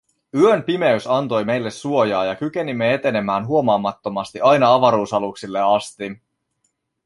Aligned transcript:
Yön 0.37 0.63
pimeys 0.63 1.07
antoi 1.07 1.43
meille 1.45 1.69
suojaa 1.71 2.25
ja 2.25 2.35
kykenimme 2.35 2.93
etenemään 2.93 3.47
huomaamattomasti 3.47 4.41
aina 4.41 4.73
avaruusaluksille 4.73 5.59
asti. 5.61 6.21